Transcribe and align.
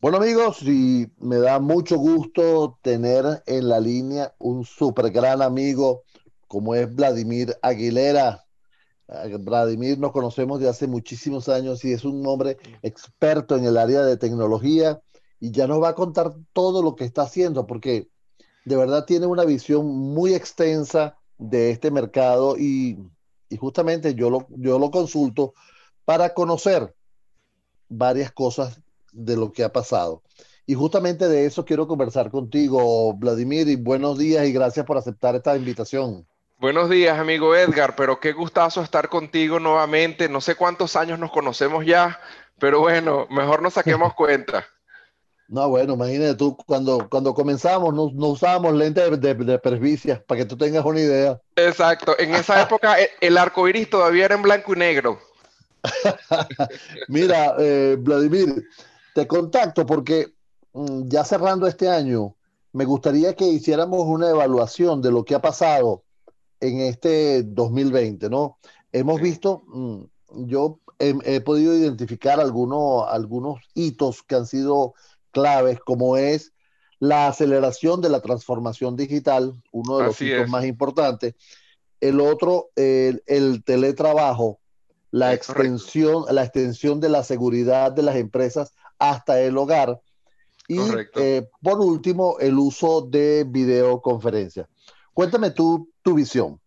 Bueno 0.00 0.18
amigos, 0.18 0.62
y 0.62 1.10
me 1.18 1.38
da 1.38 1.58
mucho 1.58 1.98
gusto 1.98 2.78
tener 2.82 3.42
en 3.46 3.68
la 3.68 3.80
línea 3.80 4.32
un 4.38 4.64
súper 4.64 5.10
gran 5.10 5.42
amigo 5.42 6.04
como 6.46 6.76
es 6.76 6.94
Vladimir 6.94 7.58
Aguilera. 7.62 8.44
Eh, 9.08 9.36
Vladimir 9.40 9.98
nos 9.98 10.12
conocemos 10.12 10.60
de 10.60 10.68
hace 10.68 10.86
muchísimos 10.86 11.48
años 11.48 11.84
y 11.84 11.92
es 11.92 12.04
un 12.04 12.24
hombre 12.28 12.58
experto 12.82 13.56
en 13.56 13.64
el 13.64 13.76
área 13.76 14.02
de 14.02 14.16
tecnología 14.16 15.02
y 15.40 15.50
ya 15.50 15.66
nos 15.66 15.82
va 15.82 15.88
a 15.88 15.94
contar 15.96 16.32
todo 16.52 16.80
lo 16.80 16.94
que 16.94 17.04
está 17.04 17.22
haciendo 17.22 17.66
porque 17.66 18.08
de 18.64 18.76
verdad 18.76 19.04
tiene 19.04 19.26
una 19.26 19.44
visión 19.44 19.84
muy 19.84 20.32
extensa 20.32 21.18
de 21.38 21.72
este 21.72 21.90
mercado 21.90 22.56
y, 22.56 22.96
y 23.48 23.56
justamente 23.56 24.14
yo 24.14 24.30
lo, 24.30 24.46
yo 24.50 24.78
lo 24.78 24.92
consulto 24.92 25.54
para 26.04 26.34
conocer 26.34 26.94
varias 27.88 28.30
cosas 28.30 28.80
de 29.12 29.36
lo 29.36 29.52
que 29.52 29.64
ha 29.64 29.72
pasado. 29.72 30.22
Y 30.66 30.74
justamente 30.74 31.28
de 31.28 31.46
eso 31.46 31.64
quiero 31.64 31.88
conversar 31.88 32.30
contigo, 32.30 33.14
Vladimir, 33.14 33.68
y 33.68 33.76
buenos 33.76 34.18
días 34.18 34.46
y 34.46 34.52
gracias 34.52 34.84
por 34.84 34.98
aceptar 34.98 35.34
esta 35.34 35.56
invitación. 35.56 36.26
Buenos 36.58 36.90
días, 36.90 37.18
amigo 37.18 37.54
Edgar, 37.54 37.94
pero 37.96 38.18
qué 38.20 38.32
gustazo 38.32 38.82
estar 38.82 39.08
contigo 39.08 39.60
nuevamente. 39.60 40.28
No 40.28 40.40
sé 40.40 40.56
cuántos 40.56 40.96
años 40.96 41.18
nos 41.18 41.30
conocemos 41.30 41.86
ya, 41.86 42.20
pero 42.58 42.80
bueno, 42.80 43.26
mejor 43.30 43.62
nos 43.62 43.74
saquemos 43.74 44.12
cuenta. 44.16 44.66
No, 45.48 45.66
bueno, 45.70 45.94
imagínate 45.94 46.34
tú, 46.34 46.54
cuando, 46.66 47.08
cuando 47.08 47.32
comenzamos 47.32 47.94
no, 47.94 48.10
no 48.12 48.26
usábamos 48.26 48.74
lentes 48.74 49.18
de, 49.18 49.34
de, 49.34 49.58
para 49.58 50.38
que 50.38 50.44
tú 50.44 50.58
tengas 50.58 50.84
una 50.84 51.00
idea. 51.00 51.40
Exacto, 51.56 52.14
en 52.18 52.34
esa 52.34 52.60
época 52.64 53.00
e, 53.00 53.08
el 53.22 53.38
arco 53.38 53.66
iris 53.66 53.88
todavía 53.88 54.26
era 54.26 54.34
en 54.34 54.42
blanco 54.42 54.74
y 54.74 54.78
negro. 54.78 55.18
Mira, 57.08 57.54
eh, 57.58 57.96
Vladimir, 57.98 58.64
te 59.14 59.26
contacto 59.26 59.86
porque 59.86 60.34
mm, 60.72 61.08
ya 61.08 61.24
cerrando 61.24 61.66
este 61.66 61.88
año, 61.88 62.36
me 62.72 62.84
gustaría 62.84 63.34
que 63.34 63.46
hiciéramos 63.46 64.04
una 64.06 64.30
evaluación 64.30 65.02
de 65.02 65.10
lo 65.10 65.24
que 65.24 65.34
ha 65.34 65.40
pasado 65.40 66.04
en 66.60 66.80
este 66.80 67.42
2020, 67.42 68.28
¿no? 68.28 68.58
Hemos 68.92 69.20
visto, 69.20 69.62
mm, 69.66 70.02
yo 70.46 70.80
he, 70.98 71.40
podido 71.40 71.74
identificar 71.74 72.40
algunos, 72.40 73.06
algunos 73.08 73.60
hitos 73.74 74.22
que 74.22 74.34
han 74.34 74.46
sido 74.46 74.94
claves, 75.30 75.78
como 75.80 76.16
es 76.16 76.52
la 76.98 77.28
aceleración 77.28 78.00
de 78.00 78.08
la 78.08 78.20
transformación 78.20 78.96
digital, 78.96 79.62
uno 79.70 79.98
de 79.98 80.04
los 80.04 80.20
hitos 80.20 80.48
más 80.48 80.64
importantes. 80.64 81.34
El 82.00 82.20
otro, 82.20 82.70
el, 82.76 83.22
el 83.26 83.62
teletrabajo, 83.62 84.58
la 85.10 85.32
extensión, 85.32 86.24
la 86.30 86.42
extensión 86.44 87.00
de 87.00 87.08
la 87.08 87.22
seguridad 87.22 87.92
de 87.92 88.02
las 88.02 88.16
empresas 88.16 88.72
hasta 88.98 89.40
el 89.40 89.56
hogar. 89.56 90.00
Y 90.66 90.78
eh, 91.16 91.48
por 91.62 91.80
último, 91.80 92.36
el 92.40 92.58
uso 92.58 93.00
de 93.00 93.44
videoconferencia. 93.48 94.68
Cuéntame 95.14 95.50
tú 95.50 95.88
tu 96.02 96.14
visión. 96.14 96.60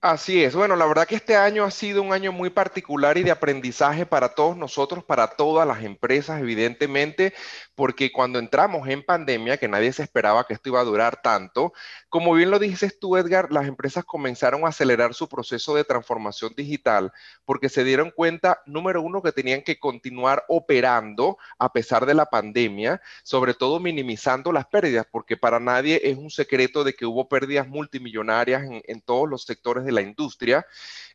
Así 0.00 0.44
es. 0.44 0.54
Bueno, 0.54 0.76
la 0.76 0.86
verdad 0.86 1.08
que 1.08 1.16
este 1.16 1.34
año 1.34 1.64
ha 1.64 1.72
sido 1.72 2.02
un 2.02 2.12
año 2.12 2.30
muy 2.30 2.50
particular 2.50 3.18
y 3.18 3.24
de 3.24 3.32
aprendizaje 3.32 4.06
para 4.06 4.28
todos 4.28 4.56
nosotros, 4.56 5.02
para 5.02 5.26
todas 5.34 5.66
las 5.66 5.82
empresas, 5.82 6.40
evidentemente, 6.40 7.34
porque 7.74 8.12
cuando 8.12 8.38
entramos 8.38 8.86
en 8.86 9.02
pandemia, 9.04 9.56
que 9.56 9.66
nadie 9.66 9.92
se 9.92 10.04
esperaba 10.04 10.46
que 10.46 10.54
esto 10.54 10.68
iba 10.68 10.80
a 10.80 10.84
durar 10.84 11.20
tanto, 11.20 11.72
como 12.08 12.32
bien 12.34 12.52
lo 12.52 12.60
dices 12.60 13.00
tú, 13.00 13.16
Edgar, 13.16 13.50
las 13.50 13.66
empresas 13.66 14.04
comenzaron 14.04 14.64
a 14.64 14.68
acelerar 14.68 15.14
su 15.14 15.28
proceso 15.28 15.74
de 15.74 15.82
transformación 15.82 16.52
digital 16.56 17.12
porque 17.44 17.68
se 17.68 17.82
dieron 17.82 18.12
cuenta, 18.12 18.62
número 18.66 19.02
uno, 19.02 19.20
que 19.20 19.32
tenían 19.32 19.62
que 19.62 19.80
continuar 19.80 20.44
operando 20.46 21.38
a 21.58 21.72
pesar 21.72 22.06
de 22.06 22.14
la 22.14 22.26
pandemia, 22.26 23.00
sobre 23.24 23.52
todo 23.52 23.80
minimizando 23.80 24.52
las 24.52 24.66
pérdidas, 24.66 25.06
porque 25.10 25.36
para 25.36 25.58
nadie 25.58 26.00
es 26.04 26.16
un 26.16 26.30
secreto 26.30 26.84
de 26.84 26.94
que 26.94 27.04
hubo 27.04 27.28
pérdidas 27.28 27.66
multimillonarias 27.66 28.62
en, 28.62 28.80
en 28.86 29.00
todos 29.00 29.28
los 29.28 29.42
sectores 29.42 29.87
de 29.88 29.92
la 29.92 30.02
industria. 30.02 30.66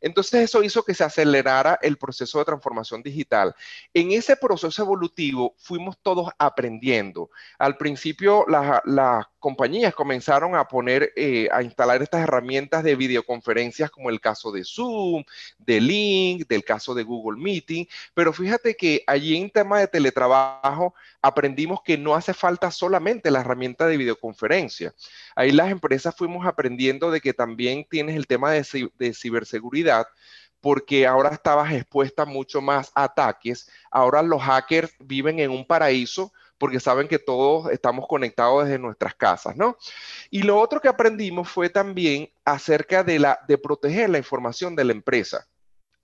Entonces 0.02 0.42
eso 0.42 0.64
hizo 0.64 0.84
que 0.84 0.94
se 0.94 1.06
acelerara 1.06 1.80
el 1.82 1.98
proceso 1.98 2.40
de 2.40 2.46
transformación 2.46 3.02
digital. 3.02 3.56
En 3.94 4.12
ese 4.12 4.36
proceso 4.36 4.82
evolutivo 4.82 5.56
fuimos 5.58 5.98
todos 6.02 6.30
aprendiendo. 6.38 7.30
Al 7.58 7.78
principio 7.78 8.46
las 8.48 9.26
compañías 9.40 9.94
comenzaron 9.94 10.56
a 10.56 10.68
poner, 10.68 11.14
eh, 11.16 11.48
a 11.52 11.64
instalar 11.64 12.02
estas 12.02 12.22
herramientas 12.22 12.84
de 12.84 12.96
videoconferencias 12.96 13.92
como 13.92 14.10
el 14.10 14.20
caso 14.20 14.52
de 14.52 14.64
Zoom, 14.66 15.24
de 15.58 15.80
Link, 15.80 16.48
del 16.48 16.66
caso 16.66 16.94
de 16.94 17.04
Google 17.04 17.42
Meeting, 17.42 17.86
pero 18.14 18.34
fíjate 18.34 18.76
que 18.76 19.04
allí 19.08 19.38
en 19.38 19.50
tema 19.50 19.80
de 19.80 19.88
teletrabajo 19.88 20.94
aprendimos 21.22 21.82
que 21.82 21.98
no 21.98 22.16
hace 22.16 22.34
falta 22.34 22.72
solamente 22.72 23.32
la 23.32 23.40
herramienta 23.40 23.88
de 23.88 23.98
videoconferencia. 23.98 24.94
Ahí 25.36 25.52
las 25.52 25.72
empresas 25.72 26.16
fuimos 26.16 26.46
aprendiendo 26.46 27.12
de 27.12 27.22
que 27.22 27.34
también 27.34 27.86
tienes 27.90 28.16
el 28.16 28.28
tema 28.28 28.52
de, 28.52 28.63
de 28.98 29.14
ciberseguridad, 29.14 30.08
porque 30.62 31.06
ahora 31.06 31.30
estabas 31.30 31.74
expuesta 31.74 32.26
mucho 32.26 32.62
más 32.62 32.92
ataques. 32.96 33.70
Ahora 33.92 34.22
los 34.22 34.42
hackers 34.42 34.94
viven 35.00 35.40
en 35.40 35.52
un 35.52 35.66
paraíso 35.66 36.32
porque 36.58 36.80
saben 36.80 37.08
que 37.10 37.20
todos 37.20 37.70
estamos 37.72 38.08
conectados 38.08 38.64
desde 38.64 38.80
nuestras 38.80 39.16
casas, 39.16 39.58
¿no? 39.58 39.78
Y 40.30 40.44
lo 40.44 40.58
otro 40.60 40.80
que 40.80 40.88
aprendimos 40.88 41.50
fue 41.50 41.70
también 41.70 42.30
acerca 42.46 43.04
de, 43.04 43.20
la, 43.20 43.40
de 43.48 43.58
proteger 43.58 44.10
la 44.10 44.20
información 44.20 44.76
de 44.76 44.86
la 44.86 44.94
empresa 44.94 45.46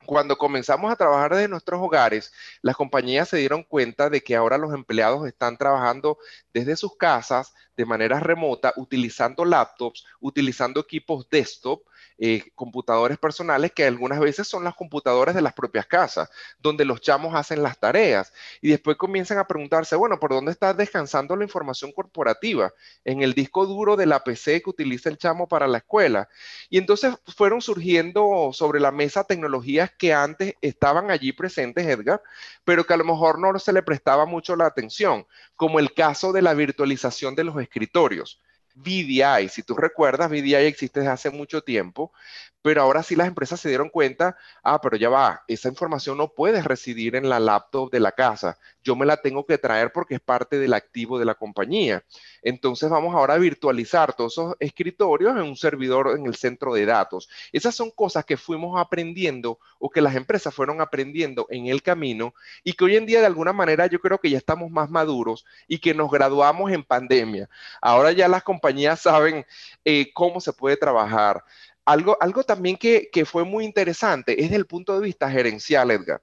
cuando 0.10 0.40
comenzamos 0.40 0.92
a 0.92 0.96
trabajar 0.96 1.36
desde 1.36 1.48
nuestros 1.48 1.80
hogares, 1.80 2.34
las 2.64 2.76
compañías 2.76 3.30
se 3.30 3.38
dieron 3.38 3.62
cuenta 3.62 4.10
de 4.10 4.22
que 4.22 4.36
ahora 4.36 4.58
los 4.58 4.74
empleados 4.74 5.28
están 5.28 5.56
trabajando 5.56 6.18
desde 6.52 6.76
sus 6.76 6.98
casas 6.98 7.54
de 7.78 7.86
manera 7.86 8.20
remota, 8.20 8.74
utilizando 8.76 9.46
laptops, 9.46 10.04
utilizando 10.20 10.80
equipos 10.80 11.30
desktop 11.30 11.84
eh, 12.22 12.52
computadores 12.54 13.18
personales 13.18 13.72
que 13.72 13.86
algunas 13.86 14.20
veces 14.20 14.46
son 14.46 14.66
las 14.66 14.76
computadoras 14.76 15.36
de 15.36 15.42
las 15.42 15.54
propias 15.54 15.86
casas, 15.86 16.30
donde 16.60 16.84
los 16.84 17.00
chamos 17.00 17.34
hacen 17.34 17.64
las 17.64 17.80
tareas 17.80 18.34
y 18.62 18.70
después 18.70 18.98
comienzan 18.98 19.38
a 19.38 19.48
preguntarse, 19.48 19.96
bueno, 19.96 20.20
¿por 20.20 20.32
dónde 20.32 20.52
está 20.52 20.74
descansando 20.74 21.36
la 21.38 21.46
información 21.46 21.94
corporativa? 21.94 22.74
En 23.06 23.24
el 23.24 23.34
disco 23.34 23.66
duro 23.66 23.96
de 23.96 24.06
la 24.06 24.24
PC 24.24 24.62
que 24.62 24.70
utiliza 24.70 25.08
el 25.08 25.18
chamo 25.18 25.48
para 25.48 25.66
la 25.66 25.78
escuela. 25.78 26.28
Y 26.70 26.78
entonces 26.78 27.16
fueron 27.36 27.62
surgiendo 27.62 28.50
sobre 28.52 28.82
la 28.82 28.92
mesa 28.92 29.24
tecnologías 29.24 29.92
que 29.98 30.14
antes 30.14 30.56
estaban 30.62 31.12
allí 31.12 31.32
presentes, 31.32 31.88
Edgar, 31.88 32.22
pero 32.66 32.86
que 32.86 32.94
a 32.94 32.98
lo 32.98 33.06
mejor 33.06 33.40
no 33.40 33.58
se 33.60 33.72
le 33.72 33.82
prestaba 33.82 34.26
mucho 34.26 34.58
la 34.58 34.66
atención, 34.66 35.26
como 35.56 35.80
el 35.80 35.94
caso 35.94 36.34
de 36.34 36.42
la 36.42 36.54
virtualización 36.54 37.36
de 37.36 37.46
los 37.46 37.62
escritorios. 37.62 38.42
VDI. 38.84 39.50
Si 39.50 39.64
tú 39.64 39.76
recuerdas, 39.76 40.30
VDI 40.30 40.56
existe 40.56 41.02
desde 41.02 41.12
hace 41.12 41.30
mucho 41.30 41.62
tiempo, 41.62 42.12
pero 42.62 42.82
ahora 42.82 43.04
sí 43.04 43.16
las 43.16 43.28
empresas 43.28 43.60
se 43.60 43.70
dieron 43.70 43.90
cuenta, 43.90 44.38
ah, 44.64 44.82
pero 44.82 44.98
ya 44.98 45.10
va, 45.10 45.44
esa 45.48 45.70
información 45.70 46.18
no 46.18 46.34
puede 46.34 46.62
residir 46.62 47.16
en 47.16 47.30
la 47.30 47.40
laptop 47.40 47.92
de 47.92 48.00
la 48.00 48.12
casa, 48.12 48.58
yo 48.84 48.96
me 48.96 49.06
la 49.06 49.18
tengo 49.18 49.46
que 49.46 49.58
traer 49.58 49.92
porque 49.92 50.16
es 50.16 50.22
parte 50.22 50.60
del 50.60 50.74
activo 50.74 51.20
de 51.20 51.26
la 51.26 51.36
compañía. 51.36 52.04
Entonces 52.42 52.90
vamos 52.90 53.16
ahora 53.16 53.36
a 53.36 53.38
virtualizar 53.38 54.14
todos 54.14 54.34
esos 54.34 54.56
escritorios 54.60 55.36
en 55.36 55.44
un 55.44 55.56
servidor 55.56 56.16
en 56.18 56.26
el 56.26 56.36
centro 56.36 56.74
de 56.74 56.86
datos. 56.86 57.30
Esas 57.52 57.76
son 57.76 57.92
cosas 57.92 58.26
que 58.26 58.38
fuimos 58.38 58.80
aprendiendo 58.80 59.60
o 59.78 59.90
que 59.90 60.02
las 60.02 60.16
empresas 60.16 60.54
fueron 60.54 60.82
aprendiendo 60.82 61.48
en 61.50 61.68
el 61.68 61.82
camino 61.82 62.34
y 62.64 62.74
que 62.74 62.86
hoy 62.86 62.96
en 62.96 63.06
día 63.06 63.20
de 63.20 63.26
alguna 63.26 63.54
manera 63.54 63.88
yo 63.88 64.00
creo 64.00 64.20
que 64.20 64.30
ya 64.30 64.38
estamos 64.38 64.72
más 64.72 64.90
maduros 64.90 65.46
y 65.68 65.80
que 65.80 65.94
nos 65.94 66.10
graduamos 66.12 66.72
en 66.72 66.84
pandemia. 66.84 67.50
Ahora 67.82 68.12
ya 68.12 68.28
las 68.28 68.44
compañías 68.44 69.02
saben 69.02 69.46
eh, 69.86 70.12
cómo 70.14 70.42
se 70.42 70.54
puede 70.54 70.78
trabajar. 70.78 71.44
Algo, 71.86 72.18
algo 72.20 72.44
también 72.44 72.78
que, 72.78 73.10
que 73.12 73.26
fue 73.26 73.44
muy 73.44 73.66
interesante 73.66 74.34
es 74.34 74.50
desde 74.50 74.58
el 74.58 74.68
punto 74.68 75.00
de 75.00 75.06
vista 75.06 75.30
gerencial, 75.30 75.92
Edgar. 75.92 76.22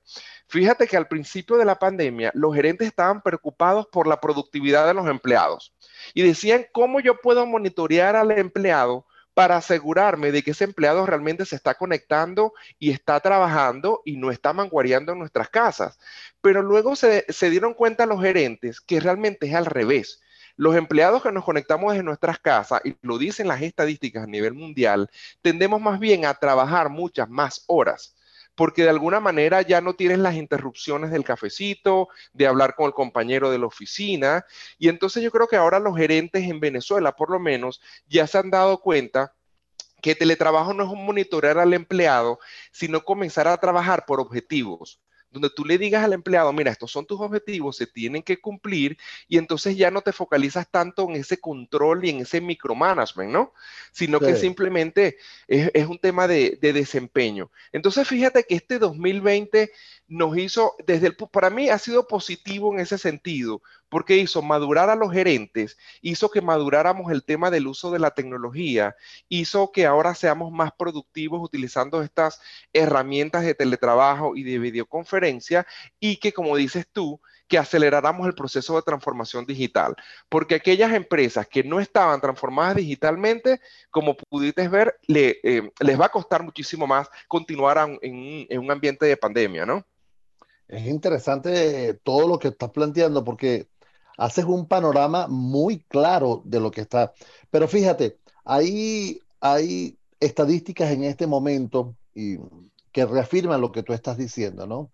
Fíjate 0.49 0.87
que 0.87 0.97
al 0.97 1.09
principio 1.09 1.57
de 1.57 1.65
la 1.65 1.79
pandemia 1.79 2.31
los 2.35 2.55
gerentes 2.55 2.87
estaban 2.87 3.21
preocupados 3.21 3.87
por 3.89 4.07
la 4.07 4.21
productividad 4.21 4.87
de 4.87 4.95
los 4.95 5.09
empleados 5.09 5.75
y 6.15 6.23
decían 6.23 6.67
cómo 6.73 7.01
yo 7.01 7.21
puedo 7.21 7.45
monitorear 7.47 8.15
al 8.15 8.31
empleado 8.31 9.07
para 9.35 9.57
asegurarme 9.57 10.33
de 10.33 10.43
que 10.43 10.53
ese 10.53 10.65
empleado 10.65 11.05
realmente 11.05 11.45
se 11.45 11.57
está 11.57 11.75
conectando 11.75 12.55
y 12.79 12.91
está 12.91 13.21
trabajando 13.21 14.01
y 14.05 14.17
no 14.17 14.31
está 14.31 14.53
manguareando 14.53 15.13
en 15.13 15.19
nuestras 15.19 15.51
casas. 15.51 15.99
Pero 16.41 16.63
luego 16.63 16.97
se 16.97 17.51
dieron 17.51 17.75
cuenta 17.75 18.07
los 18.07 18.23
gerentes 18.23 18.81
que 18.81 19.01
realmente 19.01 19.47
es 19.47 19.55
al 19.55 19.67
revés 19.67 20.23
los 20.57 20.77
empleados 20.77 21.23
que 21.23 21.33
nos 21.33 21.45
conectamos 21.45 21.93
desde 21.93 22.05
nuestras 22.05 22.39
casas, 22.39 22.81
y 22.85 22.97
lo 23.03 23.19
dicen 23.19 23.49
las 23.49 23.63
estadísticas 23.63 24.25
a 24.25 24.27
nivel 24.27 24.55
mundial, 24.55 25.11
tendemos 25.43 25.81
más 25.81 26.01
bien 26.01 26.25
a 26.25 26.35
trabajar 26.35 26.89
muchas 26.89 27.29
más 27.29 27.65
horas 27.67 28.15
porque 28.57 28.85
de 28.85 28.89
alguna 28.89 29.21
manera 29.21 29.61
ya 29.63 29.83
no 29.83 29.95
tienes 29.95 30.19
las 30.19 30.35
interrupciones 30.35 31.11
del 31.11 31.25
cafecito, 31.25 32.09
de 32.33 32.47
hablar 32.47 32.75
con 32.75 32.87
el 32.87 32.95
compañero 32.95 33.51
de 33.51 33.59
la 33.59 33.67
oficina. 33.67 34.47
Y 34.79 34.89
entonces 34.89 35.23
yo 35.23 35.31
creo 35.31 35.47
que 35.47 35.57
ahora 35.57 35.79
los 35.79 35.95
gerentes 35.95 36.43
en 36.43 36.59
Venezuela, 36.59 37.15
por 37.15 37.31
lo 37.31 37.39
menos, 37.39 37.83
ya 38.09 38.27
se 38.27 38.39
han 38.39 38.51
dado 38.51 38.81
cuenta 38.81 39.35
que 40.01 40.15
teletrabajo 40.15 40.73
no 40.73 40.85
es 40.85 40.91
un 40.91 41.05
monitorear 41.05 41.59
al 41.59 41.75
empleado, 41.75 42.39
sino 42.73 43.05
comenzar 43.05 43.47
a 43.47 43.59
trabajar 43.59 44.07
por 44.07 44.21
objetivos 44.21 45.01
donde 45.31 45.51
tú 45.51 45.65
le 45.65 45.79
digas 45.79 46.05
al 46.05 46.13
empleado, 46.13 46.53
mira, 46.53 46.71
estos 46.71 46.91
son 46.91 47.07
tus 47.07 47.21
objetivos, 47.21 47.77
se 47.77 47.87
tienen 47.87 48.23
que 48.23 48.41
cumplir, 48.41 48.97
y 49.29 49.39
entonces 49.39 49.77
ya 49.77 49.91
no 49.91 50.01
te 50.01 50.13
focalizas 50.13 50.71
tanto 50.71 51.05
en 51.05 51.17
ese 51.17 51.39
control 51.39 52.05
y 52.05 52.11
en 52.11 52.21
ese 52.21 52.41
micromanagement, 52.41 53.33
¿no? 53.33 53.53
Sino 53.93 54.21
que 54.21 54.37
simplemente 54.37 55.19
es, 55.47 55.87
un 55.87 55.99
tema 55.99 56.27
de, 56.27 56.59
de 56.61 56.73
desempeño. 56.73 57.51
Entonces, 57.73 58.07
fíjate 58.09 58.45
que 58.45 58.55
este 58.55 58.79
2020 58.79 59.73
nos 60.09 60.37
hizo, 60.37 60.75
desde 60.87 61.09
el, 61.09 61.17
para 61.17 61.51
mí 61.51 61.69
ha 61.69 61.79
sido 61.79 62.07
positivo 62.07 62.73
en 62.73 62.81
ese 62.81 62.99
sentido, 62.99 63.63
porque 63.89 64.17
hizo 64.17 64.43
madurar 64.43 64.91
a 64.91 64.97
los 64.97 65.13
gerentes, 65.13 65.77
hizo 66.01 66.31
que 66.31 66.41
maduráramos 66.41 67.11
el 67.13 67.25
tema 67.25 67.51
del 67.51 67.67
uso 67.67 67.91
de 67.91 67.99
la 67.99 68.13
tecnología, 68.13 68.97
hizo 69.29 69.73
que 69.73 69.87
ahora 69.87 70.15
seamos 70.15 70.53
más 70.53 70.73
productivos 70.73 71.41
utilizando 71.43 72.03
estas 72.03 72.41
herramientas 72.73 73.45
de 73.45 73.55
teletrabajo 73.55 74.37
y 74.37 74.43
de 74.43 74.59
videoconferencia 74.59 75.67
y 76.01 76.17
que, 76.17 76.33
como 76.33 76.57
dices 76.57 76.87
tú, 76.93 77.21
que 77.49 77.59
aceleráramos 77.59 78.27
el 78.27 78.35
proceso 78.35 78.75
de 78.77 78.83
transformación 78.83 79.47
digital, 79.47 79.95
porque 80.29 80.57
aquellas 80.57 80.93
empresas 80.93 81.47
que 81.47 81.63
no 81.63 81.81
estaban 81.81 82.21
transformadas 82.21 82.77
digitalmente, 82.77 83.61
como 83.91 84.17
pudiste 84.17 84.67
ver, 84.69 84.99
eh, 85.09 85.71
les 85.81 86.01
va 86.01 86.07
a 86.07 86.11
costar 86.11 86.43
muchísimo 86.43 86.87
más 86.87 87.09
continuar 87.29 87.79
en, 88.03 88.47
en 88.49 88.59
un 88.59 88.71
ambiente 88.71 89.07
de 89.07 89.17
pandemia, 89.17 89.65
¿no? 89.65 89.87
Es 90.69 90.87
interesante 90.87 91.95
todo 92.03 92.27
lo 92.27 92.39
que 92.39 92.49
estás 92.49 92.71
planteando 92.71 93.25
porque 93.25 93.69
haces 94.19 94.45
un 94.45 94.67
panorama 94.67 95.27
muy 95.29 95.79
claro 95.81 96.43
de 96.45 96.61
lo 96.61 96.71
que 96.71 96.81
está. 96.83 97.13
Pero 97.51 97.69
fíjate, 97.69 98.19
hay, 98.45 99.21
hay 99.41 99.99
estadísticas 100.21 100.91
en 100.91 101.05
este 101.05 101.27
momento 101.27 101.95
y, 102.15 102.39
que 102.97 103.05
reafirman 103.05 103.61
lo 103.61 103.73
que 103.73 103.83
tú 103.83 103.93
estás 103.93 104.17
diciendo, 104.17 104.67
¿no? 104.67 104.91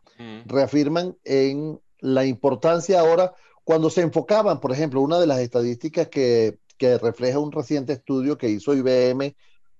Reafirman 0.46 1.16
en 1.22 1.80
la 2.00 2.24
importancia 2.24 2.98
ahora, 2.98 3.32
cuando 3.62 3.90
se 3.90 4.00
enfocaban, 4.00 4.58
por 4.58 4.72
ejemplo, 4.72 5.00
una 5.00 5.20
de 5.20 5.28
las 5.28 5.38
estadísticas 5.38 6.08
que, 6.08 6.58
refleja 7.00 7.38
un 7.38 7.52
reciente 7.52 7.92
estudio 7.92 8.36
que 8.36 8.48
hizo 8.48 8.74
IBM 8.74 9.36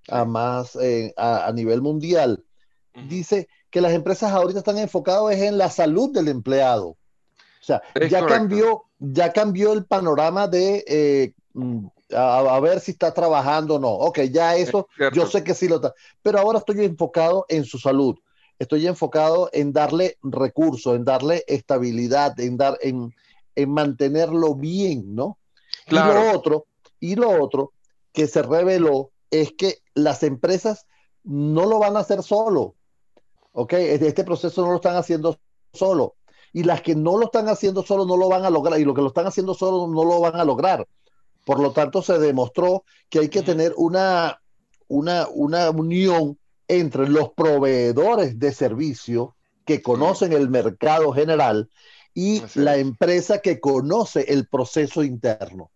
a 0.06 0.24
más 0.24 0.76
eh, 0.76 1.12
a, 1.16 1.50
nivel 1.52 1.82
mundial, 1.82 2.44
dice 3.08 3.48
que 3.72 3.80
las 3.80 3.92
empresas 3.94 4.30
ahorita 4.30 4.58
están 4.58 4.78
enfocadas 4.78 5.34
en 5.38 5.56
la 5.56 5.70
salud 5.70 6.12
del 6.12 6.28
empleado. 6.28 6.88
O 6.88 7.64
sea, 7.64 7.80
ya 8.08 8.26
cambió, 8.26 8.84
ya 8.98 9.32
cambió 9.32 9.72
el 9.72 9.86
panorama 9.86 10.46
de 10.46 10.84
eh, 10.86 11.34
mm, 11.54 11.86
a, 12.14 12.60
ver 12.60 12.80
si 12.80 12.90
está 12.90 13.14
trabajando 13.14 13.76
o 13.76 13.78
no. 13.78 13.88
Ok, 13.88 14.20
ya 14.30 14.56
eso, 14.56 14.88
yo 15.14 15.26
sé 15.26 15.42
que 15.42 15.54
sí 15.54 15.69
lo 15.69 15.76
está. 15.76 15.94
Pero 16.20 16.38
ahora 16.38 16.58
estoy 16.58 16.84
enfocado 16.84 17.46
en 17.48 17.64
su 17.64 17.78
salud. 17.78 18.19
Estoy 18.58 18.86
enfocado 18.86 19.48
en 19.54 19.72
darle 19.72 20.18
recursos, 20.22 20.94
en 20.94 21.04
darle 21.04 21.42
estabilidad, 21.46 22.38
en 22.40 22.58
dar, 22.58 22.76
en, 22.82 23.14
en 23.56 23.70
mantenerlo 23.70 24.54
bien, 24.54 25.14
¿no? 25.14 25.38
Y 25.88 25.94
lo 25.94 26.32
otro, 26.32 26.66
y 27.00 27.14
lo 27.14 27.42
otro 27.42 27.72
que 28.12 28.26
se 28.26 28.42
reveló 28.42 29.12
es 29.30 29.52
que 29.56 29.78
las 29.94 30.22
empresas 30.22 30.86
no 31.25 31.64
lo 31.64 31.78
van 31.78 31.96
a 31.96 32.00
hacer 32.00 32.22
solo. 32.22 32.75
¿Ok? 33.52 33.72
Este 33.75 34.25
proceso 34.25 34.62
no 34.62 34.70
lo 34.70 34.76
están 34.76 34.96
haciendo 34.96 35.38
solo. 35.72 36.16
Y 36.52 36.64
las 36.64 36.82
que 36.82 36.94
no 36.94 37.16
lo 37.16 37.26
están 37.26 37.49
haciendo 37.49 37.82
solo 37.82 38.04
no 38.04 38.16
lo 38.16 38.28
van 38.28 38.44
a 38.44 38.50
lograr. 38.50 38.78
Y 38.78 38.84
lo 38.84 38.94
que 38.94 39.00
lo 39.00 39.08
están 39.08 39.26
haciendo 39.26 39.54
solo 39.54 39.87
no 39.87 40.04
lo 40.04 40.20
van 40.20 40.37
a 40.37 40.44
lograr. 40.44 40.87
Por 41.44 41.60
lo 41.60 41.72
tanto, 41.72 42.02
se 42.02 42.19
demostró 42.19 42.84
que 43.08 43.20
hay 43.20 43.28
que 43.28 43.43
tener 43.43 43.72
una, 43.76 44.40
una, 44.88 45.26
una 45.28 45.70
unión 45.70 46.38
entre 46.69 47.08
los 47.08 47.32
proveedores 47.32 48.38
de 48.38 48.52
servicio 48.52 49.34
que 49.64 49.82
conocen 49.82 50.32
el 50.32 50.49
mercado 50.50 51.12
general 51.12 51.70
y 52.14 52.43
la 52.54 52.76
empresa 52.76 53.38
que 53.38 53.60
conoce 53.60 54.26
el 54.28 54.46
proceso 54.46 55.02
interno. 55.02 55.70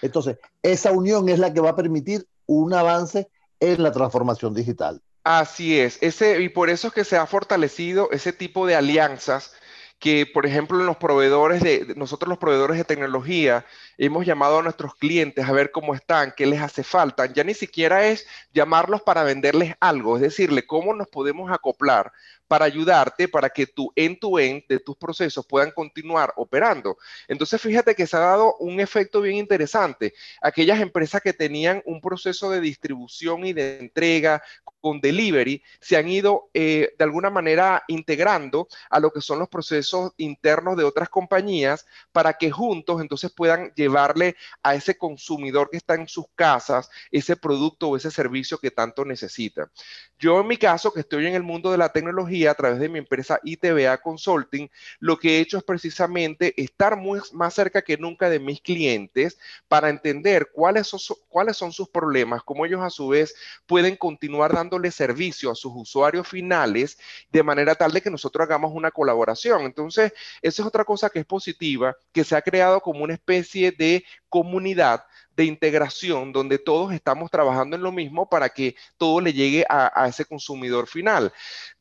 Entonces, 0.00 0.38
esa 0.62 0.92
unión 0.92 1.28
es 1.28 1.38
la 1.38 1.52
que 1.52 1.60
va 1.60 1.70
a 1.70 1.76
permitir 1.76 2.26
un 2.46 2.72
avance 2.74 3.28
en 3.60 3.82
la 3.82 3.92
transformación 3.92 4.54
digital. 4.54 5.02
Así 5.24 5.78
es, 5.78 5.98
ese, 6.00 6.40
y 6.42 6.48
por 6.48 6.68
eso 6.68 6.88
es 6.88 6.94
que 6.94 7.04
se 7.04 7.16
ha 7.16 7.26
fortalecido 7.26 8.10
ese 8.10 8.32
tipo 8.32 8.66
de 8.66 8.74
alianzas 8.74 9.52
que, 10.00 10.26
por 10.26 10.46
ejemplo, 10.46 10.80
en 10.80 10.86
los 10.86 10.96
proveedores 10.96 11.62
de, 11.62 11.94
nosotros 11.96 12.28
los 12.28 12.38
proveedores 12.38 12.76
de 12.76 12.84
tecnología, 12.84 13.64
hemos 13.98 14.26
llamado 14.26 14.58
a 14.58 14.62
nuestros 14.62 14.96
clientes 14.96 15.44
a 15.44 15.52
ver 15.52 15.70
cómo 15.70 15.94
están, 15.94 16.34
qué 16.36 16.44
les 16.44 16.60
hace 16.60 16.82
falta. 16.82 17.26
Ya 17.26 17.44
ni 17.44 17.54
siquiera 17.54 18.04
es 18.08 18.26
llamarlos 18.52 19.02
para 19.02 19.22
venderles 19.22 19.74
algo, 19.78 20.16
es 20.16 20.22
decirle 20.22 20.66
cómo 20.66 20.92
nos 20.92 21.06
podemos 21.06 21.52
acoplar 21.52 22.12
para 22.52 22.66
ayudarte 22.66 23.28
para 23.28 23.48
que 23.48 23.66
tu 23.66 23.90
end-to-end 23.96 24.64
de 24.68 24.78
tus 24.78 24.94
procesos 24.94 25.46
puedan 25.46 25.70
continuar 25.70 26.34
operando. 26.36 26.98
Entonces, 27.26 27.58
fíjate 27.58 27.94
que 27.94 28.06
se 28.06 28.14
ha 28.14 28.20
dado 28.20 28.56
un 28.56 28.78
efecto 28.78 29.22
bien 29.22 29.36
interesante. 29.36 30.12
Aquellas 30.42 30.78
empresas 30.78 31.22
que 31.22 31.32
tenían 31.32 31.80
un 31.86 32.02
proceso 32.02 32.50
de 32.50 32.60
distribución 32.60 33.46
y 33.46 33.54
de 33.54 33.78
entrega 33.78 34.42
con 34.82 35.00
delivery 35.00 35.62
se 35.80 35.96
han 35.96 36.08
ido 36.08 36.50
eh, 36.52 36.92
de 36.98 37.04
alguna 37.04 37.30
manera 37.30 37.84
integrando 37.88 38.68
a 38.90 39.00
lo 39.00 39.10
que 39.12 39.22
son 39.22 39.38
los 39.38 39.48
procesos 39.48 40.12
internos 40.18 40.76
de 40.76 40.84
otras 40.84 41.08
compañías 41.08 41.86
para 42.10 42.34
que 42.34 42.50
juntos 42.50 43.00
entonces 43.00 43.32
puedan 43.32 43.72
llevarle 43.76 44.36
a 44.62 44.74
ese 44.74 44.98
consumidor 44.98 45.70
que 45.70 45.78
está 45.78 45.94
en 45.94 46.08
sus 46.08 46.26
casas 46.34 46.90
ese 47.10 47.36
producto 47.36 47.88
o 47.88 47.96
ese 47.96 48.10
servicio 48.10 48.58
que 48.58 48.72
tanto 48.72 49.04
necesita. 49.04 49.70
Yo 50.18 50.40
en 50.40 50.46
mi 50.48 50.56
caso, 50.56 50.92
que 50.92 51.00
estoy 51.00 51.26
en 51.26 51.34
el 51.34 51.42
mundo 51.42 51.70
de 51.70 51.78
la 51.78 51.88
tecnología, 51.90 52.41
a 52.46 52.54
través 52.54 52.78
de 52.78 52.88
mi 52.88 52.98
empresa 52.98 53.40
ITBA 53.42 53.98
Consulting, 53.98 54.70
lo 55.00 55.18
que 55.18 55.36
he 55.36 55.40
hecho 55.40 55.58
es 55.58 55.64
precisamente 55.64 56.60
estar 56.60 56.96
más 57.32 57.54
cerca 57.54 57.82
que 57.82 57.96
nunca 57.96 58.28
de 58.28 58.38
mis 58.38 58.60
clientes 58.60 59.38
para 59.68 59.88
entender 59.88 60.50
cuáles 60.52 60.86
son, 60.86 61.16
cuáles 61.28 61.56
son 61.56 61.72
sus 61.72 61.88
problemas, 61.88 62.42
cómo 62.42 62.66
ellos 62.66 62.80
a 62.82 62.90
su 62.90 63.08
vez 63.08 63.34
pueden 63.66 63.96
continuar 63.96 64.52
dándole 64.52 64.90
servicio 64.90 65.50
a 65.50 65.54
sus 65.54 65.72
usuarios 65.74 66.28
finales 66.28 66.98
de 67.30 67.42
manera 67.42 67.74
tal 67.74 67.92
de 67.92 68.00
que 68.00 68.10
nosotros 68.10 68.44
hagamos 68.44 68.72
una 68.74 68.90
colaboración. 68.90 69.62
Entonces, 69.62 70.12
esa 70.40 70.62
es 70.62 70.66
otra 70.66 70.84
cosa 70.84 71.10
que 71.10 71.20
es 71.20 71.26
positiva, 71.26 71.96
que 72.12 72.24
se 72.24 72.36
ha 72.36 72.42
creado 72.42 72.80
como 72.80 73.04
una 73.04 73.14
especie 73.14 73.72
de 73.72 74.04
comunidad 74.28 75.04
de 75.36 75.44
integración 75.44 76.32
donde 76.32 76.58
todos 76.58 76.92
estamos 76.92 77.30
trabajando 77.30 77.76
en 77.76 77.82
lo 77.82 77.92
mismo 77.92 78.28
para 78.28 78.48
que 78.48 78.76
todo 78.96 79.20
le 79.20 79.32
llegue 79.32 79.64
a, 79.68 80.06
ese 80.08 80.24
consumidor 80.24 80.86
final. 80.86 81.32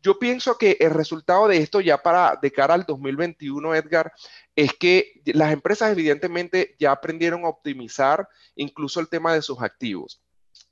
Yo 0.01 0.17
pienso 0.19 0.57
que 0.57 0.77
el 0.79 0.91
resultado 0.91 1.47
de 1.47 1.57
esto 1.57 1.81
ya 1.81 2.01
para 2.01 2.37
de 2.41 2.51
cara 2.51 2.73
al 2.73 2.85
2021, 2.85 3.75
Edgar, 3.75 4.13
es 4.55 4.73
que 4.73 5.21
las 5.25 5.51
empresas 5.51 5.91
evidentemente 5.91 6.75
ya 6.79 6.91
aprendieron 6.91 7.45
a 7.45 7.49
optimizar 7.49 8.27
incluso 8.55 8.99
el 8.99 9.09
tema 9.09 9.33
de 9.33 9.41
sus 9.41 9.61
activos 9.61 10.21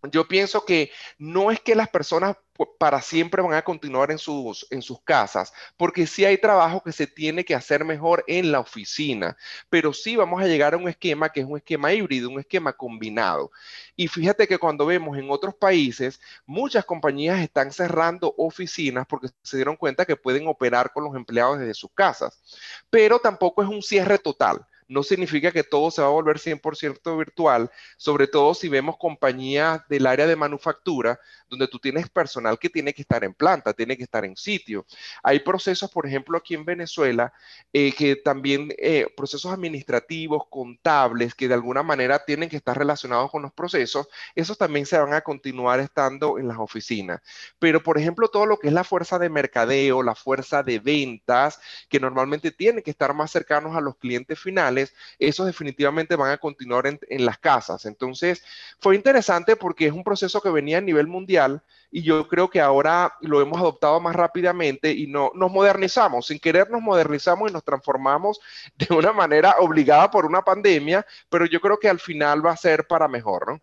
yo 0.03 0.27
pienso 0.27 0.65
que 0.65 0.91
no 1.17 1.51
es 1.51 1.59
que 1.59 1.75
las 1.75 1.89
personas 1.89 2.37
para 2.77 3.01
siempre 3.01 3.41
van 3.41 3.53
a 3.53 3.61
continuar 3.61 4.11
en 4.11 4.17
sus, 4.17 4.67
en 4.69 4.81
sus 4.81 5.01
casas, 5.01 5.53
porque 5.77 6.05
sí 6.05 6.25
hay 6.25 6.37
trabajo 6.37 6.83
que 6.83 6.91
se 6.91 7.07
tiene 7.07 7.45
que 7.45 7.55
hacer 7.55 7.85
mejor 7.85 8.23
en 8.27 8.51
la 8.51 8.59
oficina, 8.59 9.37
pero 9.69 9.93
sí 9.93 10.15
vamos 10.15 10.41
a 10.41 10.47
llegar 10.47 10.73
a 10.73 10.77
un 10.77 10.89
esquema 10.89 11.29
que 11.29 11.39
es 11.39 11.45
un 11.45 11.57
esquema 11.57 11.93
híbrido, 11.93 12.29
un 12.29 12.39
esquema 12.39 12.73
combinado. 12.73 13.51
Y 13.95 14.07
fíjate 14.07 14.47
que 14.47 14.57
cuando 14.57 14.85
vemos 14.85 15.17
en 15.17 15.29
otros 15.29 15.55
países, 15.55 16.19
muchas 16.45 16.83
compañías 16.85 17.39
están 17.39 17.71
cerrando 17.71 18.33
oficinas 18.37 19.05
porque 19.07 19.29
se 19.41 19.57
dieron 19.57 19.77
cuenta 19.77 20.05
que 20.05 20.17
pueden 20.17 20.47
operar 20.47 20.91
con 20.91 21.05
los 21.05 21.15
empleados 21.15 21.59
desde 21.59 21.73
sus 21.73 21.91
casas, 21.93 22.41
pero 22.89 23.19
tampoco 23.19 23.63
es 23.63 23.69
un 23.69 23.81
cierre 23.81 24.17
total 24.17 24.65
no 24.89 25.03
significa 25.03 25.51
que 25.51 25.63
todo 25.63 25.91
se 25.91 26.01
va 26.01 26.07
a 26.07 26.11
volver 26.11 26.39
100% 26.39 27.17
virtual, 27.17 27.71
sobre 27.95 28.27
todo 28.27 28.53
si 28.53 28.67
vemos 28.67 28.97
compañías 28.97 29.87
del 29.87 30.07
área 30.07 30.27
de 30.27 30.35
manufactura, 30.35 31.19
donde 31.47 31.67
tú 31.67 31.79
tienes 31.79 32.09
personal 32.09 32.59
que 32.59 32.69
tiene 32.69 32.93
que 32.93 33.03
estar 33.03 33.23
en 33.23 33.33
planta, 33.33 33.73
tiene 33.73 33.95
que 33.95 34.03
estar 34.03 34.25
en 34.25 34.35
sitio. 34.35 34.85
Hay 35.23 35.39
procesos, 35.39 35.89
por 35.91 36.05
ejemplo, 36.05 36.37
aquí 36.37 36.55
en 36.55 36.65
Venezuela, 36.65 37.33
eh, 37.71 37.91
que 37.93 38.15
también, 38.15 38.73
eh, 38.77 39.07
procesos 39.15 39.51
administrativos, 39.51 40.43
contables, 40.49 41.35
que 41.35 41.47
de 41.47 41.53
alguna 41.53 41.83
manera 41.83 42.25
tienen 42.25 42.49
que 42.49 42.57
estar 42.57 42.77
relacionados 42.77 43.31
con 43.31 43.41
los 43.43 43.53
procesos, 43.53 44.07
esos 44.35 44.57
también 44.57 44.85
se 44.85 44.97
van 44.97 45.13
a 45.13 45.21
continuar 45.21 45.79
estando 45.79 46.39
en 46.39 46.47
las 46.47 46.57
oficinas. 46.57 47.21
Pero, 47.59 47.83
por 47.83 47.97
ejemplo, 47.97 48.27
todo 48.29 48.45
lo 48.45 48.57
que 48.57 48.67
es 48.67 48.73
la 48.73 48.83
fuerza 48.83 49.19
de 49.19 49.29
mercadeo, 49.29 50.03
la 50.03 50.15
fuerza 50.15 50.63
de 50.63 50.79
ventas, 50.79 51.59
que 51.89 51.99
normalmente 51.99 52.51
tienen 52.51 52.83
que 52.83 52.91
estar 52.91 53.13
más 53.13 53.31
cercanos 53.31 53.75
a 53.75 53.81
los 53.81 53.95
clientes 53.97 54.39
finales, 54.39 54.78
esos 55.17 55.45
definitivamente 55.45 56.15
van 56.15 56.31
a 56.31 56.37
continuar 56.37 56.85
en, 56.87 57.25
las 57.25 57.37
casas. 57.37 57.85
Entonces, 57.85 58.43
fue 58.79 58.95
interesante 58.95 59.55
porque 59.55 59.87
es 59.87 59.93
un 59.93 60.03
proceso 60.03 60.41
que 60.41 60.49
venía 60.49 60.77
a 60.77 60.81
nivel 60.81 61.07
mundial 61.07 61.61
y 61.91 62.03
yo 62.03 62.27
creo 62.27 62.49
que 62.49 62.61
ahora 62.61 63.13
lo 63.21 63.41
hemos 63.41 63.59
adoptado 63.59 63.99
más 63.99 64.15
rápidamente 64.15 64.91
y 64.91 65.07
no, 65.07 65.31
nos 65.33 65.51
modernizamos, 65.51 66.27
sin 66.27 66.39
querer 66.39 66.69
nos 66.69 66.81
modernizamos 66.81 67.49
y 67.49 67.53
nos 67.53 67.63
transformamos 67.63 68.39
de 68.77 68.93
una 68.93 69.11
manera 69.11 69.55
obligada 69.59 70.11
por 70.11 70.25
una 70.25 70.43
pandemia, 70.43 71.05
pero 71.29 71.45
yo 71.45 71.59
creo 71.59 71.79
que 71.79 71.89
al 71.89 71.99
final 71.99 72.45
va 72.45 72.51
a 72.51 72.57
ser 72.57 72.87
para 72.87 73.07
mejor, 73.07 73.53
¿no? 73.53 73.61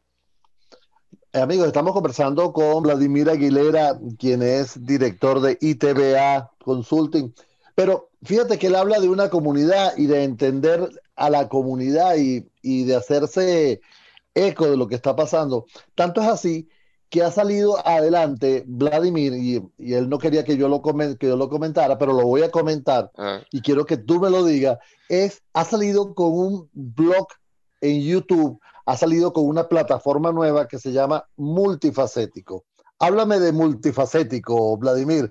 Eh, 1.36 1.40
amigos, 1.40 1.66
estamos 1.66 1.92
conversando 1.92 2.50
con 2.50 2.82
Vladimir 2.82 3.28
Aguilera, 3.28 3.98
quien 4.18 4.42
es 4.42 4.86
director 4.86 5.40
de 5.40 5.58
ITBA 5.60 6.50
Consulting. 6.64 7.34
Pero 7.76 8.10
fíjate 8.24 8.58
que 8.58 8.66
él 8.66 8.74
habla 8.74 8.98
de 8.98 9.08
una 9.08 9.30
comunidad 9.30 9.96
y 9.96 10.06
de 10.06 10.24
entender 10.24 10.90
a 11.14 11.30
la 11.30 11.48
comunidad 11.48 12.16
y, 12.16 12.48
y 12.62 12.84
de 12.84 12.96
hacerse 12.96 13.80
eco 14.34 14.68
de 14.68 14.76
lo 14.76 14.88
que 14.88 14.96
está 14.96 15.14
pasando. 15.14 15.66
Tanto 15.94 16.20
es 16.22 16.26
así 16.26 16.68
que 17.10 17.22
ha 17.22 17.30
salido 17.30 17.86
adelante 17.86 18.64
Vladimir, 18.66 19.34
y, 19.34 19.62
y 19.78 19.94
él 19.94 20.08
no 20.08 20.18
quería 20.18 20.42
que 20.42 20.56
yo, 20.56 20.68
lo 20.68 20.82
que 20.82 21.26
yo 21.26 21.36
lo 21.36 21.48
comentara, 21.48 21.98
pero 21.98 22.12
lo 22.12 22.26
voy 22.26 22.42
a 22.42 22.50
comentar 22.50 23.12
ah. 23.16 23.40
y 23.52 23.60
quiero 23.60 23.86
que 23.86 23.96
tú 23.96 24.20
me 24.20 24.30
lo 24.30 24.44
digas, 24.44 24.78
es, 25.08 25.42
ha 25.52 25.64
salido 25.64 26.14
con 26.14 26.32
un 26.32 26.70
blog 26.72 27.28
en 27.80 28.00
YouTube, 28.00 28.58
ha 28.86 28.96
salido 28.96 29.32
con 29.32 29.46
una 29.46 29.68
plataforma 29.68 30.32
nueva 30.32 30.66
que 30.66 30.78
se 30.78 30.92
llama 30.92 31.28
Multifacético. 31.36 32.64
Háblame 32.98 33.38
de 33.38 33.52
multifacético, 33.52 34.76
Vladimir, 34.78 35.30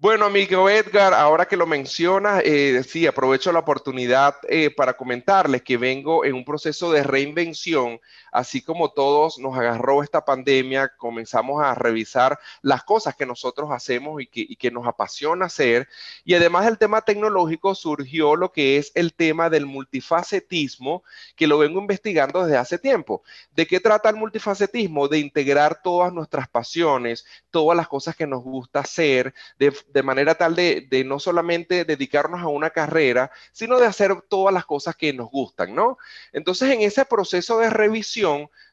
bueno, 0.00 0.24
amigo 0.24 0.70
Edgar, 0.70 1.12
ahora 1.12 1.46
que 1.46 1.58
lo 1.58 1.66
mencionas, 1.66 2.40
eh, 2.46 2.82
sí, 2.88 3.06
aprovecho 3.06 3.52
la 3.52 3.58
oportunidad 3.58 4.34
eh, 4.48 4.70
para 4.74 4.94
comentarles 4.94 5.60
que 5.60 5.76
vengo 5.76 6.24
en 6.24 6.36
un 6.36 6.42
proceso 6.42 6.90
de 6.90 7.02
reinvención, 7.02 8.00
así 8.32 8.62
como 8.62 8.90
todos 8.90 9.38
nos 9.38 9.56
agarró 9.56 10.02
esta 10.02 10.24
pandemia, 10.24 10.92
comenzamos 10.96 11.62
a 11.62 11.74
revisar 11.74 12.38
las 12.62 12.84
cosas 12.84 13.16
que 13.16 13.26
nosotros 13.26 13.70
hacemos 13.72 14.22
y 14.22 14.26
que, 14.56 14.70
nos 14.70 14.86
apasiona 14.86 15.46
hacer. 15.46 15.88
Y 16.24 16.34
además 16.34 16.64
del 16.64 16.78
tema 16.78 17.02
tecnológico 17.02 17.74
surgió 17.74 18.36
lo 18.36 18.52
que 18.52 18.76
es 18.76 18.92
el 18.94 19.14
tema 19.14 19.50
del 19.50 19.66
multifacetismo, 19.66 21.02
que 21.34 21.48
lo 21.48 21.58
vengo 21.58 21.80
investigando 21.80 22.44
desde 22.44 22.56
hace 22.56 22.78
tiempo. 22.78 23.24
¿De 23.50 23.66
qué 23.66 23.80
trata 23.80 24.10
el 24.10 24.16
multifacetismo? 24.16 25.08
De 25.08 25.18
integrar 25.18 25.82
todas 25.82 26.12
nuestras 26.12 26.48
pasiones, 26.48 27.26
todas 27.50 27.76
las 27.76 27.88
cosas 27.88 28.14
que 28.14 28.28
nos 28.28 28.44
gusta 28.44 28.80
hacer, 28.80 29.34
de 29.58 29.70
de 29.92 30.02
manera 30.02 30.34
tal 30.34 30.54
de, 30.54 31.04
no 31.06 31.18
solamente 31.18 31.84
dedicarnos 31.84 32.40
a 32.40 32.48
una 32.48 32.70
carrera, 32.70 33.30
sino 33.52 33.78
de 33.78 33.86
hacer 33.86 34.22
todas 34.28 34.52
las 34.52 34.64
cosas 34.64 34.96
que 34.96 35.12
nos 35.12 35.30
gustan, 35.30 35.74
¿no? 35.74 35.98
Entonces, 36.32 36.70
en 36.70 36.82
ese 36.82 37.04
proceso 37.04 37.58
de 37.58 37.70
revisión, 37.70 38.19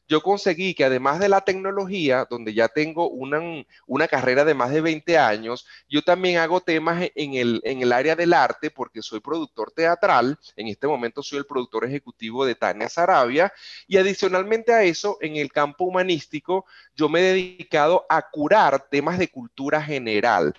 yo 0.08 0.22
conseguí 0.22 0.74
que 0.74 0.84
además 0.84 1.18
de 1.18 1.28
la 1.28 1.42
tecnología, 1.42 2.26
donde 2.28 2.54
ya 2.54 2.68
tengo 2.68 3.10
una, 3.10 3.40
una, 3.86 4.08
carrera 4.08 4.44
de 4.44 4.54
más 4.54 4.70
de 4.70 4.80
20 4.80 5.18
años, 5.18 5.66
yo 5.88 6.02
también 6.02 6.38
hago 6.38 6.60
temas 6.62 7.10
en 7.14 7.34
el, 7.34 7.60
en 7.64 7.82
el 7.82 7.92
área 7.92 8.16
del 8.16 8.32
arte 8.32 8.70
porque 8.70 9.02
soy 9.02 9.20
productor 9.20 9.70
teatral. 9.72 10.38
En 10.56 10.68
este 10.68 10.86
momento 10.86 11.22
soy 11.22 11.38
el 11.38 11.46
productor 11.46 11.84
ejecutivo 11.84 12.46
de 12.46 12.54
Tania 12.54 12.88
Sarabia. 12.88 13.52
Y 13.86 13.98
adicionalmente 13.98 14.72
a 14.72 14.82
eso, 14.82 15.18
en 15.20 15.36
el 15.36 15.52
campo 15.52 15.84
humanístico, 15.84 16.64
yo 16.94 17.08
me 17.08 17.20
he 17.20 17.34
dedicado 17.34 18.06
a 18.08 18.22
curar 18.30 18.88
temas 18.90 19.18
de 19.18 19.28
cultura 19.28 19.82
general 19.82 20.54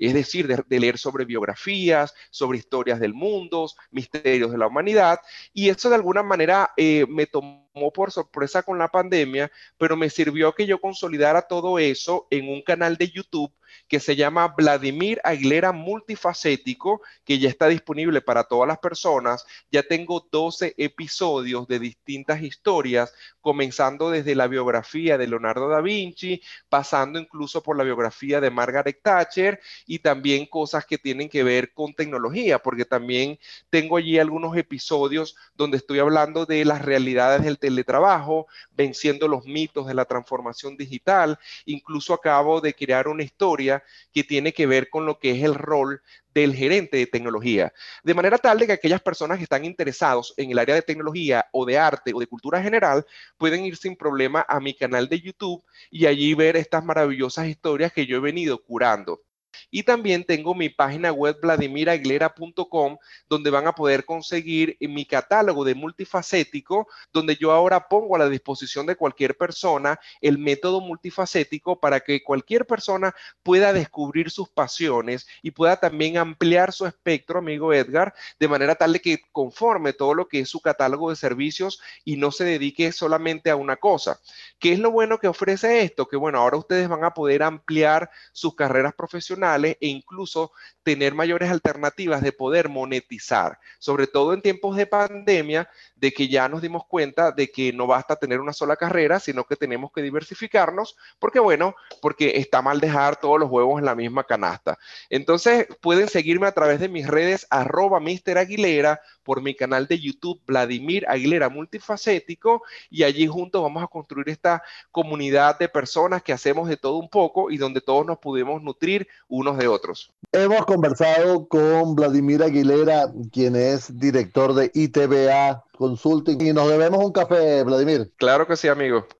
es 0.00 0.14
decir, 0.14 0.46
de, 0.46 0.80
leer 0.80 0.98
sobre 0.98 1.26
biografías, 1.26 2.14
sobre 2.30 2.58
historias 2.58 2.98
del 2.98 3.12
mundo, 3.12 3.68
misterios 3.90 4.50
de 4.50 4.56
la 4.58 4.66
humanidad, 4.66 5.20
y 5.52 5.68
eso 5.68 5.90
de 5.90 5.96
alguna 5.96 6.22
manera 6.22 6.70
eh, 6.76 7.04
me 7.06 7.26
tomó 7.26 7.69
por 7.88 8.12
sorpresa 8.12 8.62
con 8.62 8.78
la 8.78 8.88
pandemia, 8.88 9.50
pero 9.78 9.96
me 9.96 10.10
sirvió 10.10 10.54
que 10.54 10.66
yo 10.66 10.78
consolidara 10.78 11.42
todo 11.42 11.78
eso 11.78 12.26
en 12.30 12.50
un 12.50 12.60
canal 12.60 12.98
de 12.98 13.08
YouTube 13.10 13.52
que 13.88 14.00
se 14.00 14.16
llama 14.16 14.54
Vladimir 14.56 15.20
Aguilera 15.24 15.72
Multifacético, 15.72 17.02
que 17.24 17.38
ya 17.38 17.48
está 17.48 17.68
disponible 17.68 18.20
para 18.20 18.44
todas 18.44 18.68
las 18.68 18.78
personas. 18.78 19.44
Ya 19.70 19.82
tengo 19.82 20.26
12 20.30 20.74
episodios 20.76 21.66
de 21.66 21.78
distintas 21.78 22.42
historias, 22.42 23.12
comenzando 23.40 24.10
desde 24.10 24.34
la 24.34 24.46
biografía 24.46 25.18
de 25.18 25.26
Leonardo 25.26 25.68
da 25.68 25.80
Vinci, 25.80 26.40
pasando 26.68 27.18
incluso 27.18 27.62
por 27.62 27.76
la 27.76 27.84
biografía 27.84 28.40
de 28.40 28.50
Margaret 28.50 29.00
Thatcher 29.02 29.60
y 29.86 29.98
también 29.98 30.46
cosas 30.46 30.86
que 30.86 30.98
tienen 30.98 31.28
que 31.28 31.42
ver 31.42 31.72
con 31.72 31.94
tecnología, 31.94 32.60
porque 32.60 32.84
también 32.84 33.38
tengo 33.70 33.96
allí 33.96 34.18
algunos 34.18 34.56
episodios 34.56 35.36
donde 35.54 35.78
estoy 35.78 35.98
hablando 35.98 36.46
de 36.46 36.64
las 36.64 36.82
realidades 36.82 37.42
del 37.42 37.58
teletrabajo, 37.70 38.46
venciendo 38.72 39.28
los 39.28 39.44
mitos 39.44 39.86
de 39.86 39.94
la 39.94 40.04
transformación 40.04 40.76
digital. 40.76 41.38
Incluso 41.64 42.14
acabo 42.14 42.60
de 42.60 42.74
crear 42.74 43.08
una 43.08 43.22
historia 43.22 43.82
que 44.12 44.24
tiene 44.24 44.52
que 44.52 44.66
ver 44.66 44.90
con 44.90 45.06
lo 45.06 45.18
que 45.18 45.30
es 45.30 45.42
el 45.42 45.54
rol 45.54 46.02
del 46.34 46.54
gerente 46.54 46.96
de 46.96 47.06
tecnología. 47.06 47.72
De 48.04 48.14
manera 48.14 48.38
tal 48.38 48.58
de 48.58 48.66
que 48.66 48.72
aquellas 48.72 49.00
personas 49.00 49.38
que 49.38 49.44
están 49.44 49.64
interesados 49.64 50.32
en 50.36 50.50
el 50.50 50.58
área 50.58 50.74
de 50.74 50.82
tecnología 50.82 51.46
o 51.52 51.64
de 51.64 51.78
arte 51.78 52.12
o 52.14 52.20
de 52.20 52.26
cultura 52.26 52.62
general 52.62 53.04
pueden 53.36 53.64
ir 53.64 53.76
sin 53.76 53.96
problema 53.96 54.44
a 54.48 54.60
mi 54.60 54.74
canal 54.74 55.08
de 55.08 55.20
YouTube 55.20 55.64
y 55.90 56.06
allí 56.06 56.34
ver 56.34 56.56
estas 56.56 56.84
maravillosas 56.84 57.48
historias 57.48 57.92
que 57.92 58.06
yo 58.06 58.16
he 58.16 58.20
venido 58.20 58.62
curando. 58.62 59.22
Y 59.70 59.82
también 59.82 60.24
tengo 60.24 60.54
mi 60.54 60.68
página 60.68 61.12
web 61.12 61.38
vladimiraguilera.com 61.40 62.98
donde 63.28 63.50
van 63.50 63.66
a 63.66 63.74
poder 63.74 64.04
conseguir 64.04 64.76
mi 64.80 65.04
catálogo 65.04 65.64
de 65.64 65.74
multifacético, 65.74 66.88
donde 67.12 67.36
yo 67.36 67.52
ahora 67.52 67.88
pongo 67.88 68.16
a 68.16 68.18
la 68.18 68.28
disposición 68.28 68.86
de 68.86 68.96
cualquier 68.96 69.36
persona 69.36 69.98
el 70.20 70.38
método 70.38 70.80
multifacético 70.80 71.80
para 71.80 72.00
que 72.00 72.22
cualquier 72.22 72.66
persona 72.66 73.14
pueda 73.42 73.72
descubrir 73.72 74.30
sus 74.30 74.48
pasiones 74.48 75.26
y 75.42 75.50
pueda 75.50 75.78
también 75.78 76.16
ampliar 76.16 76.72
su 76.72 76.86
espectro, 76.86 77.38
amigo 77.38 77.72
Edgar, 77.72 78.14
de 78.38 78.48
manera 78.48 78.74
tal 78.74 78.92
de 78.92 79.00
que 79.00 79.22
conforme 79.32 79.92
todo 79.92 80.14
lo 80.14 80.28
que 80.28 80.40
es 80.40 80.48
su 80.48 80.60
catálogo 80.60 81.10
de 81.10 81.16
servicios 81.16 81.80
y 82.04 82.16
no 82.16 82.30
se 82.30 82.44
dedique 82.44 82.92
solamente 82.92 83.50
a 83.50 83.56
una 83.56 83.76
cosa. 83.76 84.20
¿Qué 84.58 84.72
es 84.72 84.78
lo 84.78 84.90
bueno 84.90 85.18
que 85.18 85.28
ofrece 85.28 85.82
esto? 85.82 86.06
Que 86.08 86.16
bueno, 86.16 86.38
ahora 86.38 86.56
ustedes 86.56 86.88
van 86.88 87.04
a 87.04 87.14
poder 87.14 87.42
ampliar 87.42 88.10
sus 88.32 88.54
carreras 88.54 88.94
profesionales 88.94 89.39
e 89.80 89.88
incluso 89.88 90.52
tener 90.82 91.14
mayores 91.14 91.50
alternativas 91.50 92.22
de 92.22 92.32
poder 92.32 92.68
monetizar, 92.68 93.58
sobre 93.78 94.06
todo 94.06 94.34
en 94.34 94.42
tiempos 94.42 94.76
de 94.76 94.86
pandemia, 94.86 95.68
de 96.00 96.12
que 96.12 96.28
ya 96.28 96.48
nos 96.48 96.62
dimos 96.62 96.86
cuenta 96.86 97.30
de 97.30 97.50
que 97.50 97.72
no 97.72 97.86
basta 97.86 98.16
tener 98.16 98.40
una 98.40 98.52
sola 98.52 98.76
carrera, 98.76 99.20
sino 99.20 99.44
que 99.44 99.56
tenemos 99.56 99.92
que 99.92 100.02
diversificarnos, 100.02 100.96
porque 101.18 101.40
bueno, 101.40 101.74
porque 102.00 102.38
está 102.38 102.62
mal 102.62 102.80
dejar 102.80 103.20
todos 103.20 103.38
los 103.38 103.50
huevos 103.50 103.78
en 103.78 103.84
la 103.84 103.94
misma 103.94 104.24
canasta. 104.24 104.78
Entonces 105.10 105.66
pueden 105.80 106.08
seguirme 106.08 106.46
a 106.46 106.52
través 106.52 106.80
de 106.80 106.88
mis 106.88 107.06
redes 107.06 107.46
arroba 107.50 108.00
Mister 108.00 108.38
Aguilera, 108.38 109.00
por 109.22 109.42
mi 109.42 109.54
canal 109.54 109.86
de 109.86 110.00
YouTube 110.00 110.40
Vladimir 110.46 111.06
Aguilera 111.06 111.48
Multifacético, 111.48 112.62
y 112.88 113.04
allí 113.04 113.26
juntos 113.26 113.62
vamos 113.62 113.82
a 113.82 113.86
construir 113.86 114.30
esta 114.30 114.62
comunidad 114.90 115.58
de 115.58 115.68
personas 115.68 116.22
que 116.22 116.32
hacemos 116.32 116.68
de 116.68 116.76
todo 116.76 116.96
un 116.96 117.08
poco 117.08 117.50
y 117.50 117.58
donde 117.58 117.80
todos 117.80 118.06
nos 118.06 118.18
pudimos 118.18 118.62
nutrir 118.62 119.06
unos 119.28 119.58
de 119.58 119.68
otros. 119.68 120.10
Hemos 120.32 120.64
conversado 120.64 121.46
con 121.46 121.94
Vladimir 121.94 122.42
Aguilera, 122.42 123.12
quien 123.30 123.54
es 123.54 123.98
director 123.98 124.54
de 124.54 124.70
ITBA 124.72 125.64
Consulting, 125.80 126.38
y 126.46 126.52
nos 126.52 126.68
debemos 126.68 127.02
un 127.02 127.10
café, 127.10 127.62
Vladimir. 127.64 128.12
Claro 128.18 128.46
que 128.46 128.54
sí, 128.54 128.68
amigo. 128.68 129.06